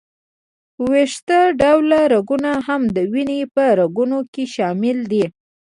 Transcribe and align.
د 0.75 0.79
وېښته 0.89 1.39
ډوله 1.59 2.01
رګونه 2.13 2.51
هم 2.67 2.81
د 2.95 2.97
وینې 3.13 3.41
په 3.53 3.63
رګونو 3.79 4.19
کې 4.33 4.43
شامل 4.55 4.97
دي. 5.11 5.23